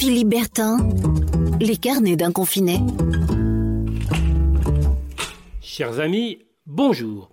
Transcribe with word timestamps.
Philippe 0.00 0.28
Bertin, 0.28 0.78
les 1.60 1.76
carnets 1.76 2.16
d'un 2.16 2.32
confiné. 2.32 2.78
Chers 5.60 6.00
amis, 6.00 6.38
bonjour. 6.64 7.28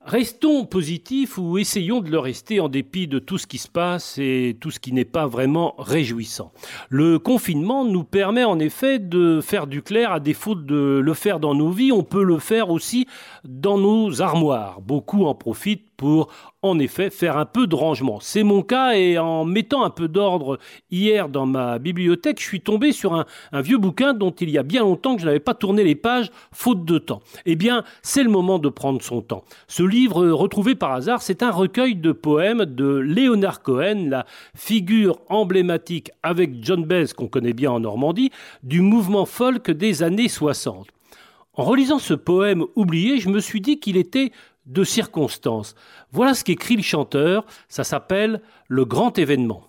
Restons 0.00 0.64
positifs 0.64 1.38
ou 1.38 1.58
essayons 1.58 2.00
de 2.00 2.10
le 2.10 2.20
rester 2.20 2.60
en 2.60 2.68
dépit 2.68 3.08
de 3.08 3.18
tout 3.18 3.36
ce 3.36 3.48
qui 3.48 3.58
se 3.58 3.68
passe 3.68 4.16
et 4.18 4.56
tout 4.60 4.70
ce 4.70 4.78
qui 4.78 4.92
n'est 4.92 5.04
pas 5.04 5.26
vraiment 5.26 5.74
réjouissant. 5.76 6.52
Le 6.88 7.18
confinement 7.18 7.84
nous 7.84 8.04
permet 8.04 8.44
en 8.44 8.60
effet 8.60 9.00
de 9.00 9.40
faire 9.40 9.66
du 9.66 9.82
clair 9.82 10.12
à 10.12 10.20
défaut 10.20 10.54
de 10.54 11.00
le 11.02 11.14
faire 11.14 11.40
dans 11.40 11.54
nos 11.56 11.70
vies, 11.70 11.90
on 11.90 12.04
peut 12.04 12.22
le 12.22 12.38
faire 12.38 12.70
aussi 12.70 13.08
dans 13.42 13.78
nos 13.78 14.22
armoires. 14.22 14.80
Beaucoup 14.82 15.24
en 15.24 15.34
profitent 15.34 15.88
pour 16.04 16.28
en 16.60 16.78
effet 16.78 17.08
faire 17.08 17.38
un 17.38 17.46
peu 17.46 17.66
de 17.66 17.74
rangement. 17.74 18.18
C'est 18.20 18.42
mon 18.42 18.60
cas 18.60 18.92
et 18.92 19.16
en 19.16 19.46
mettant 19.46 19.84
un 19.84 19.88
peu 19.88 20.06
d'ordre 20.06 20.58
hier 20.90 21.30
dans 21.30 21.46
ma 21.46 21.78
bibliothèque, 21.78 22.38
je 22.40 22.44
suis 22.44 22.60
tombé 22.60 22.92
sur 22.92 23.14
un, 23.14 23.24
vieux 23.62 23.78
bouquin 23.78 24.12
dont 24.12 24.30
il 24.32 24.50
y 24.50 24.58
a 24.58 24.62
bien 24.62 24.82
longtemps 24.82 25.14
que 25.14 25.22
je 25.22 25.26
n'avais 25.26 25.40
pas 25.40 25.54
tourné 25.54 25.82
les 25.82 25.94
pages 25.94 26.30
faute 26.52 26.84
de 26.84 26.98
temps. 26.98 27.22
Eh 27.46 27.56
bien, 27.56 27.84
c'est 28.02 28.22
le 28.22 28.28
moment 28.28 28.58
de 28.58 28.68
prendre 28.68 29.00
son 29.00 29.22
temps. 29.22 29.44
Ce 29.66 29.82
livre 29.82 30.26
retrouvé 30.26 30.74
par 30.74 30.92
hasard, 30.92 31.22
c'est 31.22 31.42
un 31.42 31.50
recueil 31.50 31.94
de 31.94 32.12
poèmes 32.12 32.66
de 32.66 32.96
Léonard 32.96 33.62
Cohen, 33.62 34.08
la 34.10 34.26
figure 34.54 35.20
emblématique 35.30 36.10
avec 36.22 36.62
John 36.62 36.84
Baez 36.84 37.14
qu'on 37.16 37.28
connaît 37.28 37.54
bien 37.54 37.70
en 37.70 37.80
Normandie, 37.80 38.30
du 38.62 38.82
mouvement 38.82 39.24
folk 39.24 39.70
des 39.70 40.02
années 40.02 40.28
60. 40.28 40.86
En 41.56 41.62
relisant 41.62 41.98
ce 42.00 42.14
poème 42.14 42.64
oublié, 42.74 43.20
je 43.20 43.30
me 43.30 43.38
suis 43.38 43.60
dit 43.60 43.78
qu'il 43.78 43.96
était 43.96 44.32
de 44.66 44.84
circonstances. 44.84 45.74
Voilà 46.10 46.34
ce 46.34 46.44
qu'écrit 46.44 46.76
le 46.76 46.82
chanteur, 46.82 47.44
ça 47.68 47.84
s'appelle 47.84 48.40
le 48.68 48.84
grand 48.84 49.18
événement. 49.18 49.64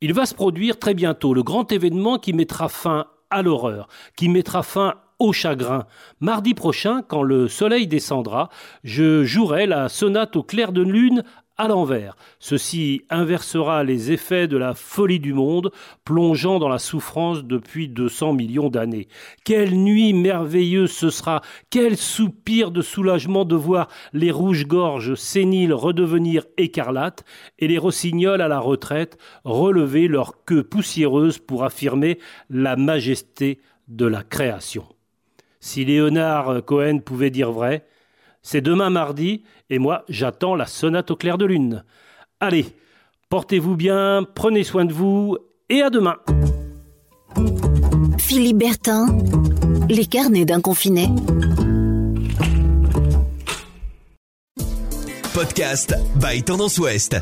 Il 0.00 0.14
va 0.14 0.26
se 0.26 0.34
produire 0.34 0.78
très 0.78 0.94
bientôt, 0.94 1.34
le 1.34 1.42
grand 1.42 1.70
événement 1.72 2.18
qui 2.18 2.32
mettra 2.32 2.68
fin 2.68 3.06
à 3.28 3.42
l'horreur, 3.42 3.88
qui 4.16 4.28
mettra 4.28 4.62
fin 4.62 4.94
au 5.18 5.32
chagrin. 5.32 5.86
Mardi 6.20 6.54
prochain, 6.54 7.02
quand 7.02 7.22
le 7.22 7.48
soleil 7.48 7.86
descendra, 7.86 8.48
je 8.82 9.24
jouerai 9.24 9.66
la 9.66 9.88
sonate 9.88 10.36
au 10.36 10.42
clair 10.42 10.72
de 10.72 10.82
lune 10.82 11.22
à 11.60 11.68
l'envers. 11.68 12.16
Ceci 12.38 13.02
inversera 13.10 13.84
les 13.84 14.12
effets 14.12 14.48
de 14.48 14.56
la 14.56 14.72
folie 14.72 15.20
du 15.20 15.34
monde, 15.34 15.70
plongeant 16.06 16.58
dans 16.58 16.70
la 16.70 16.78
souffrance 16.78 17.44
depuis 17.44 17.86
200 17.86 18.32
millions 18.32 18.70
d'années. 18.70 19.08
Quelle 19.44 19.74
nuit 19.74 20.14
merveilleuse 20.14 20.90
ce 20.90 21.10
sera, 21.10 21.42
quel 21.68 21.98
soupir 21.98 22.70
de 22.70 22.80
soulagement 22.80 23.44
de 23.44 23.56
voir 23.56 23.88
les 24.14 24.30
rouges-gorges 24.30 25.14
séniles 25.16 25.74
redevenir 25.74 26.46
écarlates 26.56 27.24
et 27.58 27.68
les 27.68 27.76
rossignols 27.76 28.40
à 28.40 28.48
la 28.48 28.58
retraite 28.58 29.18
relever 29.44 30.08
leur 30.08 30.46
queue 30.46 30.62
poussiéreuse 30.62 31.36
pour 31.36 31.64
affirmer 31.64 32.18
la 32.48 32.76
majesté 32.76 33.60
de 33.86 34.06
la 34.06 34.22
création. 34.22 34.86
Si 35.60 35.84
Léonard 35.84 36.64
Cohen 36.64 37.00
pouvait 37.04 37.28
dire 37.28 37.52
vrai, 37.52 37.84
c'est 38.42 38.60
demain 38.60 38.90
mardi, 38.90 39.42
et 39.68 39.78
moi 39.78 40.04
j'attends 40.08 40.54
la 40.54 40.66
sonate 40.66 41.10
au 41.10 41.16
clair 41.16 41.38
de 41.38 41.44
lune. 41.44 41.84
Allez, 42.40 42.66
portez-vous 43.28 43.76
bien, 43.76 44.26
prenez 44.34 44.64
soin 44.64 44.84
de 44.84 44.92
vous, 44.92 45.36
et 45.68 45.82
à 45.82 45.90
demain. 45.90 46.16
Philippe 48.18 48.58
Bertin, 48.58 49.06
les 49.88 50.06
carnets 50.06 50.44
d'un 50.44 50.60
confiné. 50.60 51.08
Podcast 55.34 55.94
by 56.16 56.42
Tendance 56.42 56.78
Ouest. 56.78 57.16